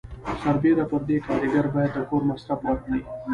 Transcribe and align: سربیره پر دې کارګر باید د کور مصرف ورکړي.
سربیره 0.41 0.85
پر 0.89 1.01
دې 1.07 1.17
کارګر 1.27 1.65
باید 1.73 1.91
د 1.95 1.99
کور 2.09 2.21
مصرف 2.29 2.59
ورکړي. 2.63 3.01